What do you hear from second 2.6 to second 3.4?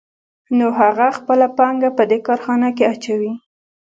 کې اچوي